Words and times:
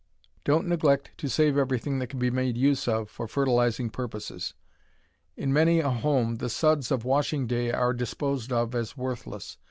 Don't 0.43 0.67
neglect 0.67 1.11
to 1.19 1.29
save 1.29 1.59
everything 1.59 1.99
that 1.99 2.07
can 2.07 2.17
be 2.17 2.31
made 2.31 2.57
use 2.57 2.87
of 2.87 3.07
for 3.07 3.27
fertilizing 3.27 3.91
purposes. 3.91 4.55
In 5.37 5.53
many 5.53 5.79
a 5.79 5.91
home 5.91 6.37
the 6.37 6.49
"suds" 6.49 6.89
of 6.89 7.05
washing 7.05 7.45
day 7.45 7.71
are 7.71 7.93
disposed 7.93 8.51
of 8.51 8.73
as 8.73 8.97
worthless. 8.97 9.57